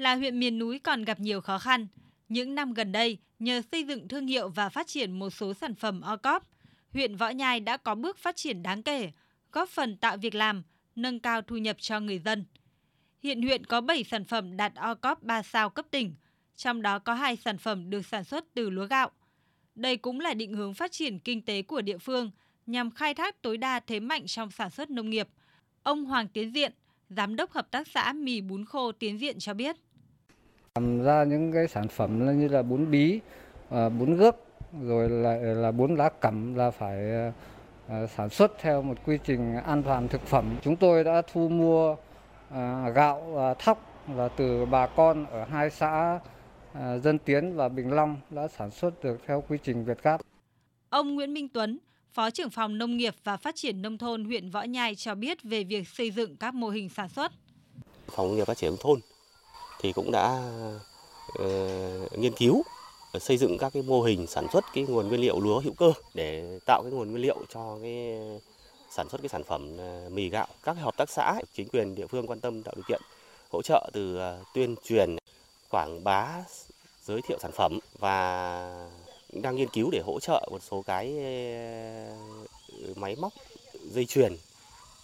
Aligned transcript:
là 0.00 0.14
huyện 0.14 0.38
miền 0.38 0.58
núi 0.58 0.78
còn 0.78 1.04
gặp 1.04 1.20
nhiều 1.20 1.40
khó 1.40 1.58
khăn. 1.58 1.86
Những 2.28 2.54
năm 2.54 2.74
gần 2.74 2.92
đây, 2.92 3.18
nhờ 3.38 3.62
xây 3.72 3.84
dựng 3.84 4.08
thương 4.08 4.26
hiệu 4.26 4.48
và 4.48 4.68
phát 4.68 4.86
triển 4.86 5.18
một 5.18 5.30
số 5.30 5.54
sản 5.54 5.74
phẩm 5.74 6.00
Ocop, 6.00 6.42
huyện 6.92 7.16
Võ 7.16 7.28
Nhai 7.28 7.60
đã 7.60 7.76
có 7.76 7.94
bước 7.94 8.18
phát 8.18 8.36
triển 8.36 8.62
đáng 8.62 8.82
kể, 8.82 9.12
góp 9.52 9.68
phần 9.68 9.96
tạo 9.96 10.16
việc 10.16 10.34
làm, 10.34 10.62
nâng 10.96 11.20
cao 11.20 11.42
thu 11.42 11.56
nhập 11.56 11.76
cho 11.80 12.00
người 12.00 12.18
dân. 12.18 12.44
Hiện 13.22 13.42
huyện 13.42 13.66
có 13.66 13.80
7 13.80 14.04
sản 14.04 14.24
phẩm 14.24 14.56
đạt 14.56 14.72
Ocop 14.74 15.22
3 15.22 15.42
sao 15.42 15.70
cấp 15.70 15.86
tỉnh, 15.90 16.14
trong 16.56 16.82
đó 16.82 16.98
có 16.98 17.14
2 17.14 17.36
sản 17.36 17.58
phẩm 17.58 17.90
được 17.90 18.06
sản 18.06 18.24
xuất 18.24 18.44
từ 18.54 18.70
lúa 18.70 18.86
gạo. 18.86 19.10
Đây 19.74 19.96
cũng 19.96 20.20
là 20.20 20.34
định 20.34 20.52
hướng 20.54 20.74
phát 20.74 20.92
triển 20.92 21.18
kinh 21.18 21.42
tế 21.42 21.62
của 21.62 21.80
địa 21.80 21.98
phương 21.98 22.30
nhằm 22.66 22.90
khai 22.90 23.14
thác 23.14 23.42
tối 23.42 23.56
đa 23.56 23.80
thế 23.80 24.00
mạnh 24.00 24.26
trong 24.26 24.50
sản 24.50 24.70
xuất 24.70 24.90
nông 24.90 25.10
nghiệp. 25.10 25.28
Ông 25.82 26.04
Hoàng 26.04 26.28
Tiến 26.28 26.54
Diện, 26.54 26.72
Giám 27.08 27.36
đốc 27.36 27.52
Hợp 27.52 27.70
tác 27.70 27.88
xã 27.88 28.12
mì 28.12 28.40
bún 28.40 28.64
khô 28.64 28.92
Tiến 28.92 29.20
Diện 29.20 29.38
cho 29.38 29.54
biết. 29.54 29.76
Làm 30.74 31.02
ra 31.02 31.24
những 31.24 31.52
cái 31.52 31.68
sản 31.68 31.88
phẩm 31.88 32.38
như 32.40 32.48
là 32.48 32.62
bún 32.62 32.90
bí, 32.90 33.20
à, 33.70 33.88
bún 33.88 34.16
gấc, 34.16 34.36
rồi 34.82 35.08
là, 35.08 35.36
là 35.36 35.72
bún 35.72 35.96
lá 35.96 36.08
cẩm 36.08 36.54
là 36.54 36.70
phải 36.70 36.96
à, 37.88 38.06
sản 38.16 38.30
xuất 38.30 38.52
theo 38.60 38.82
một 38.82 38.94
quy 39.06 39.18
trình 39.24 39.56
an 39.56 39.82
toàn 39.82 40.08
thực 40.08 40.26
phẩm. 40.26 40.56
Chúng 40.62 40.76
tôi 40.76 41.04
đã 41.04 41.22
thu 41.32 41.48
mua 41.48 41.96
à, 42.50 42.88
gạo 42.94 43.54
thóc 43.58 44.06
là 44.16 44.28
từ 44.28 44.66
bà 44.66 44.86
con 44.86 45.26
ở 45.26 45.44
hai 45.44 45.70
xã 45.70 46.20
Dân 47.02 47.18
Tiến 47.18 47.56
và 47.56 47.68
Bình 47.68 47.90
Long 47.92 48.16
đã 48.30 48.48
sản 48.48 48.70
xuất 48.70 49.04
được 49.04 49.18
theo 49.26 49.44
quy 49.48 49.58
trình 49.62 49.84
Việt 49.84 50.02
Gáp. 50.02 50.20
Ông 50.90 51.14
Nguyễn 51.14 51.34
Minh 51.34 51.48
Tuấn, 51.48 51.78
Phó 52.12 52.30
trưởng 52.30 52.50
phòng 52.50 52.78
Nông 52.78 52.96
nghiệp 52.96 53.14
và 53.24 53.36
Phát 53.36 53.56
triển 53.56 53.82
Nông 53.82 53.98
thôn 53.98 54.24
huyện 54.24 54.50
Võ 54.50 54.62
Nhai 54.62 54.94
cho 54.94 55.14
biết 55.14 55.42
về 55.42 55.64
việc 55.64 55.88
xây 55.88 56.10
dựng 56.10 56.36
các 56.36 56.54
mô 56.54 56.68
hình 56.68 56.88
sản 56.88 57.08
xuất. 57.08 57.32
Phòng 58.06 58.26
Nông 58.26 58.36
nghiệp 58.36 58.44
Phát 58.44 58.56
triển 58.56 58.70
Nông 58.70 58.78
thôn 58.80 59.00
thì 59.82 59.92
cũng 59.92 60.10
đã 60.10 60.52
uh, 61.42 62.18
nghiên 62.18 62.32
cứu 62.32 62.62
ờ, 63.12 63.18
xây 63.18 63.36
dựng 63.36 63.58
các 63.58 63.72
cái 63.72 63.82
mô 63.82 64.02
hình 64.02 64.26
sản 64.26 64.46
xuất 64.52 64.64
cái 64.74 64.84
nguồn 64.84 65.08
nguyên 65.08 65.20
liệu 65.20 65.40
lúa 65.40 65.60
hữu 65.60 65.72
cơ 65.72 65.92
để 66.14 66.58
tạo 66.66 66.82
cái 66.82 66.92
nguồn 66.92 67.10
nguyên 67.10 67.22
liệu 67.22 67.36
cho 67.54 67.78
cái 67.82 68.18
sản 68.90 69.08
xuất 69.08 69.22
cái 69.22 69.28
sản 69.28 69.44
phẩm 69.44 69.76
ờ, 69.78 70.08
mì 70.12 70.28
gạo. 70.28 70.46
Các 70.62 70.76
hợp 70.80 70.96
tác 70.96 71.10
xã, 71.10 71.40
chính 71.54 71.68
quyền 71.68 71.94
địa 71.94 72.06
phương 72.06 72.26
quan 72.26 72.40
tâm 72.40 72.62
tạo 72.62 72.74
điều 72.76 72.84
kiện 72.88 73.02
hỗ 73.50 73.62
trợ 73.62 73.90
từ 73.92 74.18
tuyên 74.54 74.74
truyền, 74.84 75.16
quảng 75.70 76.04
bá, 76.04 76.28
giới 77.04 77.22
thiệu 77.22 77.38
sản 77.40 77.52
phẩm 77.52 77.78
và 77.98 78.88
đang 79.32 79.56
nghiên 79.56 79.68
cứu 79.68 79.90
để 79.90 80.00
hỗ 80.06 80.20
trợ 80.20 80.48
một 80.50 80.62
số 80.70 80.82
cái 80.82 81.14
máy 82.96 83.16
móc 83.16 83.32
dây 83.90 84.06
chuyền 84.06 84.36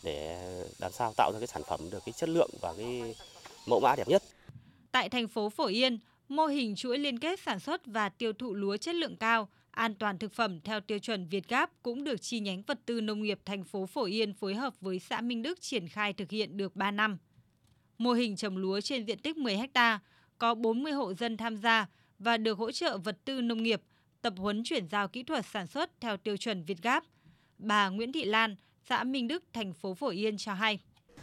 để 0.02 0.38
làm 0.78 0.92
sao 0.92 1.12
tạo 1.16 1.32
ra 1.32 1.38
cái 1.38 1.46
sản 1.46 1.62
phẩm 1.68 1.90
được 1.90 2.02
cái 2.06 2.12
chất 2.12 2.28
lượng 2.28 2.50
và 2.60 2.74
cái 2.76 3.14
mẫu 3.66 3.80
mã 3.80 3.96
đẹp 3.96 4.08
nhất. 4.08 4.22
Tại 4.96 5.08
thành 5.08 5.28
phố 5.28 5.50
Phổ 5.50 5.66
Yên, 5.66 5.98
mô 6.28 6.46
hình 6.46 6.74
chuỗi 6.76 6.98
liên 6.98 7.18
kết 7.18 7.40
sản 7.40 7.60
xuất 7.60 7.86
và 7.86 8.08
tiêu 8.08 8.32
thụ 8.32 8.54
lúa 8.54 8.76
chất 8.76 8.94
lượng 8.94 9.16
cao, 9.16 9.48
an 9.70 9.94
toàn 9.94 10.18
thực 10.18 10.32
phẩm 10.32 10.60
theo 10.60 10.80
tiêu 10.80 10.98
chuẩn 10.98 11.26
Việt 11.26 11.48
Gáp 11.48 11.70
cũng 11.82 12.04
được 12.04 12.22
chi 12.22 12.40
nhánh 12.40 12.62
vật 12.62 12.78
tư 12.86 13.00
nông 13.00 13.22
nghiệp 13.22 13.38
thành 13.44 13.64
phố 13.64 13.86
Phổ 13.86 14.04
Yên 14.04 14.34
phối 14.34 14.54
hợp 14.54 14.74
với 14.80 14.98
xã 14.98 15.20
Minh 15.20 15.42
Đức 15.42 15.60
triển 15.60 15.88
khai 15.88 16.12
thực 16.12 16.30
hiện 16.30 16.56
được 16.56 16.76
3 16.76 16.90
năm. 16.90 17.18
Mô 17.98 18.12
hình 18.12 18.36
trồng 18.36 18.56
lúa 18.56 18.80
trên 18.80 19.04
diện 19.06 19.18
tích 19.18 19.36
10 19.36 19.56
ha, 19.74 20.00
có 20.38 20.54
40 20.54 20.92
hộ 20.92 21.14
dân 21.14 21.36
tham 21.36 21.56
gia 21.56 21.86
và 22.18 22.36
được 22.36 22.58
hỗ 22.58 22.72
trợ 22.72 22.98
vật 22.98 23.18
tư 23.24 23.40
nông 23.40 23.62
nghiệp, 23.62 23.82
tập 24.22 24.34
huấn 24.36 24.62
chuyển 24.64 24.88
giao 24.88 25.08
kỹ 25.08 25.22
thuật 25.22 25.46
sản 25.52 25.66
xuất 25.66 26.00
theo 26.00 26.16
tiêu 26.16 26.36
chuẩn 26.36 26.64
Việt 26.64 26.82
Gáp. 26.82 27.04
Bà 27.58 27.88
Nguyễn 27.88 28.12
Thị 28.12 28.24
Lan, 28.24 28.56
xã 28.88 29.04
Minh 29.04 29.28
Đức, 29.28 29.44
thành 29.52 29.72
phố 29.72 29.94
Phổ 29.94 30.08
Yên 30.08 30.36
cho 30.36 30.54
hay. 30.54 30.78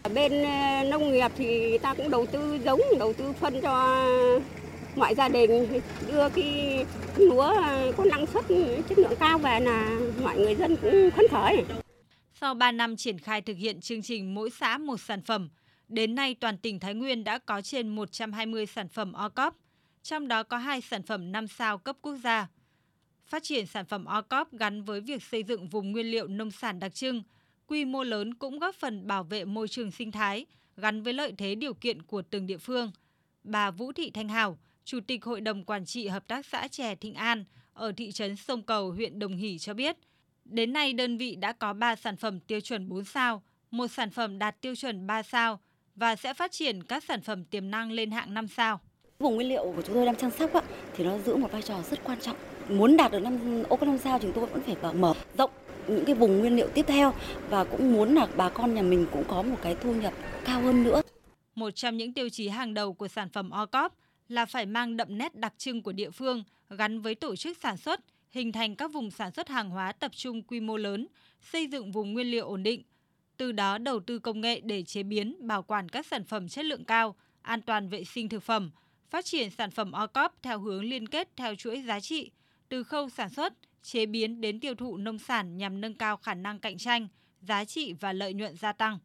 Bên 0.10 0.44
ờ, 0.44 0.84
nông 0.90 1.12
nghiệp 1.12 1.32
thì 1.36 1.78
ta 1.78 1.94
cũng 1.94 2.10
đầu 2.10 2.26
tư 2.26 2.60
giống, 2.66 2.82
đầu 3.00 3.14
tư 3.14 3.34
phân 3.34 3.62
cho 3.62 4.06
mọi 4.96 5.16
gia 5.16 5.30
đình 5.30 5.82
đưa 6.08 6.30
cái 6.30 6.86
lúa 7.18 7.42
ờ, 7.42 7.94
có 7.98 8.06
năng 8.06 8.26
suất 8.26 8.46
chất 8.90 8.98
lượng 8.98 9.14
cao 9.20 9.38
về 9.38 9.60
là 9.60 9.98
mọi 10.24 10.38
người 10.38 10.56
dân 10.56 10.76
cũng 10.76 11.10
phấn 11.12 11.26
khởi. 11.32 11.64
Sau 12.34 12.54
3 12.54 12.72
năm 12.72 12.96
triển 12.96 13.20
khai 13.20 13.42
thực 13.42 13.58
hiện 13.58 13.82
chương 13.82 14.02
trình 14.02 14.36
mỗi 14.36 14.50
xã 14.50 14.78
một 14.78 14.98
sản 14.98 15.22
phẩm, 15.22 15.50
đến 15.88 16.16
nay 16.16 16.36
toàn 16.40 16.58
tỉnh 16.58 16.80
Thái 16.80 16.94
Nguyên 16.94 17.24
đã 17.24 17.38
có 17.38 17.62
trên 17.62 17.90
120 17.90 18.66
sản 18.66 18.88
phẩm 18.88 19.14
OCOP, 19.14 19.56
trong 20.04 20.28
đó 20.28 20.44
có 20.44 20.58
hai 20.58 20.82
sản 20.82 21.04
phẩm 21.04 21.32
5 21.32 21.48
sao 21.48 21.78
cấp 21.78 21.98
quốc 22.02 22.16
gia. 22.24 22.48
Phát 23.26 23.44
triển 23.44 23.66
sản 23.66 23.86
phẩm 23.86 24.06
OCOP 24.06 24.52
gắn 24.52 24.84
với 24.84 25.02
việc 25.02 25.24
xây 25.24 25.44
dựng 25.44 25.68
vùng 25.68 25.92
nguyên 25.92 26.06
liệu 26.06 26.28
nông 26.28 26.52
sản 26.52 26.80
đặc 26.80 26.94
trưng, 26.94 27.24
quy 27.74 27.86
mô 27.86 28.04
lớn 28.04 28.34
cũng 28.34 28.60
góp 28.60 28.76
phần 28.76 29.08
bảo 29.08 29.24
vệ 29.24 29.46
môi 29.46 29.68
trường 29.68 29.92
sinh 29.92 30.12
thái, 30.12 30.46
gắn 30.78 31.04
với 31.04 31.14
lợi 31.14 31.34
thế 31.38 31.56
điều 31.56 31.74
kiện 31.74 32.02
của 32.02 32.22
từng 32.22 32.48
địa 32.48 32.58
phương. 32.58 32.92
Bà 33.44 33.72
Vũ 33.72 33.92
Thị 33.92 34.12
Thanh 34.12 34.30
Hảo, 34.30 34.58
Chủ 34.86 35.00
tịch 35.08 35.26
Hội 35.26 35.42
đồng 35.42 35.64
Quản 35.64 35.86
trị 35.86 36.08
Hợp 36.08 36.28
tác 36.28 36.46
xã 36.46 36.68
chè 36.68 36.96
Thịnh 36.96 37.14
An 37.14 37.46
ở 37.74 37.92
thị 37.92 38.12
trấn 38.12 38.36
Sông 38.36 38.64
Cầu, 38.64 38.92
huyện 38.92 39.20
Đồng 39.20 39.38
Hỷ 39.38 39.58
cho 39.58 39.74
biết, 39.74 39.98
đến 40.46 40.74
nay 40.74 40.94
đơn 40.94 41.18
vị 41.18 41.36
đã 41.36 41.52
có 41.52 41.74
3 41.74 41.96
sản 41.96 42.18
phẩm 42.18 42.40
tiêu 42.40 42.60
chuẩn 42.60 42.90
4 42.90 43.04
sao, 43.06 43.44
một 43.72 43.88
sản 43.88 44.10
phẩm 44.10 44.40
đạt 44.40 44.62
tiêu 44.62 44.76
chuẩn 44.76 45.08
3 45.08 45.24
sao 45.24 45.60
và 45.96 46.16
sẽ 46.16 46.34
phát 46.34 46.52
triển 46.52 46.84
các 46.84 47.04
sản 47.04 47.22
phẩm 47.22 47.46
tiềm 47.46 47.72
năng 47.72 47.92
lên 47.92 48.12
hạng 48.12 48.34
5 48.34 48.48
sao. 48.48 48.82
Vùng 49.24 49.36
nguyên 49.36 49.50
liệu 49.50 49.74
của 49.76 49.82
chúng 49.82 49.96
tôi 49.96 50.06
đang 50.06 50.16
chăm 50.16 50.32
sóc 50.32 50.54
á, 50.54 50.62
thì 50.94 51.04
nó 51.04 51.18
giữ 51.18 51.36
một 51.36 51.52
vai 51.52 51.62
trò 51.62 51.82
rất 51.82 52.04
quan 52.04 52.20
trọng. 52.20 52.38
Muốn 52.70 52.98
đạt 52.98 53.12
được 53.12 53.20
năm 53.20 53.64
ô 53.70 53.76
cấp 53.76 53.88
5 53.88 53.98
sao 53.98 54.20
chúng 54.20 54.32
tôi 54.34 54.46
vẫn 54.46 54.62
phải 54.62 54.94
mở 54.94 55.14
rộng 55.38 55.52
những 55.88 56.06
cái 56.06 56.16
vùng 56.16 56.40
nguyên 56.40 56.56
liệu 56.56 56.68
tiếp 56.74 56.86
theo 56.88 57.14
và 57.50 57.64
cũng 57.64 57.94
muốn 57.94 58.16
là 58.16 58.28
bà 58.38 58.50
con 58.50 58.74
nhà 58.74 58.82
mình 58.82 59.06
cũng 59.12 59.24
có 59.28 59.42
một 59.42 59.56
cái 59.62 59.76
thu 59.76 59.94
nhập 59.94 60.14
cao 60.46 60.62
hơn 60.62 60.84
nữa. 60.84 61.02
Một 61.56 61.70
trong 61.72 61.98
những 61.98 62.14
tiêu 62.14 62.30
chí 62.30 62.48
hàng 62.48 62.74
đầu 62.74 62.94
của 62.94 63.08
sản 63.08 63.30
phẩm 63.30 63.50
OCOP 63.50 63.94
là 64.28 64.46
phải 64.46 64.66
mang 64.66 64.98
đậm 64.98 65.18
nét 65.18 65.36
đặc 65.36 65.54
trưng 65.58 65.82
của 65.82 65.92
địa 65.92 66.10
phương 66.10 66.44
gắn 66.70 67.02
với 67.02 67.16
tổ 67.16 67.36
chức 67.36 67.58
sản 67.58 67.78
xuất, 67.78 68.00
hình 68.32 68.52
thành 68.52 68.76
các 68.76 68.92
vùng 68.94 69.12
sản 69.12 69.32
xuất 69.32 69.50
hàng 69.50 69.70
hóa 69.70 69.92
tập 69.92 70.12
trung 70.16 70.44
quy 70.44 70.60
mô 70.60 70.78
lớn, 70.78 71.08
xây 71.42 71.68
dựng 71.68 71.92
vùng 71.92 72.14
nguyên 72.14 72.28
liệu 72.28 72.48
ổn 72.48 72.64
định. 72.64 72.84
Từ 73.38 73.52
đó 73.52 73.78
đầu 73.78 74.00
tư 74.00 74.20
công 74.20 74.42
nghệ 74.42 74.60
để 74.64 74.84
chế 74.84 75.04
biến, 75.04 75.48
bảo 75.48 75.64
quản 75.64 75.90
các 75.90 76.06
sản 76.06 76.24
phẩm 76.24 76.50
chất 76.50 76.66
lượng 76.66 76.86
cao, 76.86 77.16
an 77.42 77.62
toàn 77.62 77.90
vệ 77.90 78.04
sinh 78.04 78.30
thực 78.30 78.44
phẩm, 78.44 78.72
phát 79.14 79.26
triển 79.26 79.50
sản 79.50 79.72
phẩm 79.72 79.92
OCOP 79.92 80.34
theo 80.42 80.60
hướng 80.60 80.84
liên 80.84 81.08
kết 81.08 81.30
theo 81.36 81.56
chuỗi 81.56 81.82
giá 81.82 82.00
trị, 82.00 82.32
từ 82.70 82.84
khâu 82.84 83.10
sản 83.10 83.30
xuất, 83.30 83.54
chế 83.84 84.06
biến 84.06 84.42
đến 84.42 84.60
tiêu 84.60 84.76
thụ 84.76 84.98
nông 84.98 85.20
sản 85.20 85.58
nhằm 85.58 85.82
nâng 85.82 85.94
cao 85.94 86.18
khả 86.18 86.34
năng 86.34 86.60
cạnh 86.60 86.78
tranh, 86.78 87.08
giá 87.42 87.66
trị 87.66 87.94
và 87.94 88.14
lợi 88.14 88.34
nhuận 88.34 88.58
gia 88.58 88.74
tăng. 88.74 89.00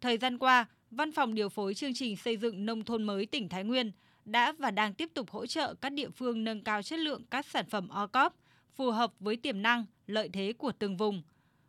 Thời 0.00 0.18
gian 0.18 0.38
qua, 0.38 0.66
Văn 0.90 1.12
phòng 1.12 1.34
điều 1.34 1.48
phối 1.48 1.74
chương 1.74 1.94
trình 1.94 2.16
xây 2.16 2.36
dựng 2.36 2.66
nông 2.66 2.84
thôn 2.84 3.02
mới 3.02 3.26
tỉnh 3.26 3.48
Thái 3.48 3.64
Nguyên 3.64 3.92
đã 4.24 4.52
và 4.52 4.70
đang 4.70 4.94
tiếp 4.94 5.10
tục 5.14 5.30
hỗ 5.30 5.46
trợ 5.46 5.74
các 5.74 5.92
địa 5.92 6.10
phương 6.10 6.44
nâng 6.44 6.64
cao 6.64 6.82
chất 6.82 6.98
lượng 6.98 7.22
các 7.30 7.46
sản 7.46 7.66
phẩm 7.70 7.88
OCOP 7.88 8.34
phù 8.74 8.90
hợp 8.90 9.12
với 9.20 9.36
tiềm 9.36 9.62
năng, 9.62 9.84
lợi 10.06 10.28
thế 10.32 10.52
của 10.58 10.72
từng 10.78 10.96
vùng. 10.96 11.22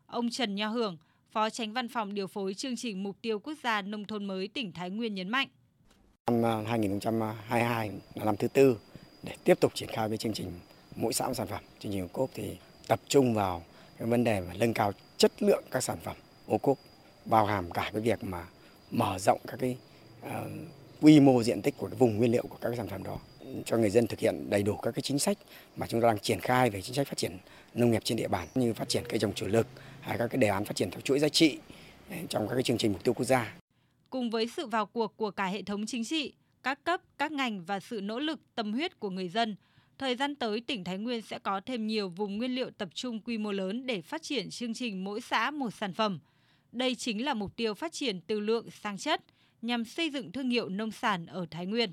Ông 0.06 0.30
Trần 0.30 0.56
Nho 0.56 0.68
Hưởng, 0.68 0.98
Phó 1.32 1.50
Tránh 1.50 1.74
Văn 1.74 1.90
phòng 1.90 2.14
điều 2.14 2.28
phối 2.28 2.54
chương 2.54 2.76
trình 2.76 3.04
mục 3.04 3.22
tiêu 3.22 3.40
quốc 3.40 3.58
gia 3.64 3.82
nông 3.82 4.06
thôn 4.06 4.26
mới 4.26 4.48
tỉnh 4.48 4.72
Thái 4.72 4.90
Nguyên 4.90 5.16
nhấn 5.16 5.30
mạnh. 5.30 5.48
Năm 6.32 6.46
à, 6.46 6.64
2022 6.68 7.92
là 8.16 8.26
năm 8.26 8.36
thứ 8.38 8.48
tư 8.48 8.78
để 9.24 9.34
tiếp 9.44 9.60
tục 9.60 9.72
triển 9.76 9.90
khai 9.90 10.10
với 10.10 10.18
chương 10.18 10.34
trình 10.34 10.52
mỗi 10.96 11.14
xã 11.14 11.28
một 11.28 11.34
sản 11.34 11.48
phẩm. 11.48 11.62
Chương 11.80 11.92
trình 11.92 12.02
ô 12.02 12.08
cốp 12.14 12.30
thì 12.34 12.58
tập 12.88 13.00
trung 13.08 13.34
vào 13.34 13.64
cái 13.98 14.08
vấn 14.08 14.24
đề 14.24 14.42
mà 14.42 14.54
nâng 14.54 14.74
cao 14.74 14.92
chất 15.18 15.32
lượng 15.40 15.64
các 15.72 15.84
sản 15.84 15.98
phẩm 16.04 16.16
ô 16.48 16.58
cốp 16.58 16.78
bao 17.26 17.46
hàm 17.46 17.72
cả 17.72 17.90
cái 17.94 18.02
việc 18.02 18.24
mà 18.24 18.46
mở 18.92 19.20
rộng 19.20 19.40
các 19.48 19.58
cái 19.60 19.78
uh, 20.26 20.32
quy 21.02 21.20
mô 21.20 21.44
diện 21.44 21.62
tích 21.62 21.76
của 21.78 21.88
cái 21.88 21.96
vùng 21.96 22.18
nguyên 22.18 22.32
liệu 22.32 22.44
của 22.50 22.58
các 22.62 22.70
cái 22.70 22.78
sản 22.78 22.88
phẩm 22.88 23.04
đó 23.04 23.18
cho 23.66 23.78
người 23.78 23.90
dân 23.90 24.08
thực 24.08 24.20
hiện 24.20 24.50
đầy 24.50 24.64
đủ 24.64 24.76
các 24.76 24.92
cái 24.92 25.02
chính 25.02 25.20
sách 25.20 25.38
mà 25.76 25.88
chúng 25.88 26.02
ta 26.02 26.08
đang 26.08 26.20
triển 26.20 26.40
khai 26.40 26.70
về 26.70 26.82
chính 26.82 26.96
sách 26.96 27.08
phát 27.08 27.18
triển 27.18 27.38
nông 27.74 27.92
nghiệp 27.92 28.02
trên 28.04 28.18
địa 28.18 28.28
bàn 28.28 28.48
như 28.56 28.74
phát 28.74 28.90
triển 28.90 29.04
cây 29.10 29.20
trồng 29.20 29.34
chủ 29.34 29.48
lực 29.48 29.68
hay 30.02 30.18
các 30.18 30.28
cái 30.28 30.38
đề 30.38 30.48
án 30.48 30.66
phát 30.66 30.76
triển 30.76 30.92
theo 30.92 31.02
chuỗi 31.02 31.20
giá 31.20 31.30
trị 31.30 31.58
à, 32.10 32.18
trong 32.30 32.48
các 32.48 32.54
cái 32.54 32.64
chương 32.64 32.78
trình 32.78 32.92
mục 32.92 33.04
tiêu 33.04 33.14
quốc 33.14 33.26
gia. 33.26 33.65
Cùng 34.16 34.30
với 34.30 34.48
sự 34.48 34.68
vào 34.68 34.86
cuộc 34.86 35.18
của 35.18 35.32
cả 35.32 35.46
hệ 35.46 35.64
thống 35.64 35.86
chính 35.86 36.04
trị, 36.04 36.34
các 36.64 36.84
cấp, 36.84 37.02
các 37.18 37.32
ngành 37.32 37.66
và 37.66 37.80
sự 37.80 38.02
nỗ 38.02 38.20
lực 38.20 38.40
tâm 38.56 38.74
huyết 38.74 39.00
của 39.00 39.10
người 39.10 39.30
dân, 39.30 39.56
thời 39.98 40.16
gian 40.16 40.36
tới 40.36 40.62
tỉnh 40.62 40.84
Thái 40.84 40.98
Nguyên 40.98 41.22
sẽ 41.22 41.40
có 41.40 41.62
thêm 41.66 41.88
nhiều 41.88 42.10
vùng 42.10 42.38
nguyên 42.38 42.56
liệu 42.56 42.72
tập 42.72 42.90
trung 42.94 43.20
quy 43.20 43.38
mô 43.38 43.52
lớn 43.52 43.86
để 43.86 44.02
phát 44.02 44.22
triển 44.22 44.50
chương 44.50 44.74
trình 44.74 45.04
mỗi 45.04 45.22
xã 45.22 45.52
một 45.52 45.70
sản 45.74 45.94
phẩm. 45.94 46.20
Đây 46.72 46.96
chính 46.96 47.26
là 47.26 47.34
mục 47.34 47.56
tiêu 47.56 47.74
phát 47.74 47.94
triển 47.94 48.22
từ 48.22 48.40
lượng 48.40 48.72
sang 48.72 48.98
chất– 48.98 49.22
nhằm 49.66 49.86
xây 49.86 50.10
dựng 50.10 50.32
thương 50.32 50.50
hiệu 50.50 50.70
nông 50.70 50.92
sản 50.92 51.26
ở 51.26 51.46
Thái 51.52 51.66
Nguyên. 51.66 51.92